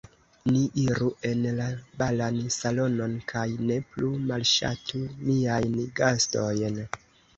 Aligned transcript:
Ni 0.51 0.61
iru 0.83 1.09
en 1.31 1.43
la 1.59 1.67
balan 1.99 2.39
salonon 2.57 3.13
kaj 3.33 3.45
ne 3.67 3.77
plu 3.91 4.11
malŝatu 4.31 5.05
niajn 5.31 5.81
gastojn. 6.01 6.81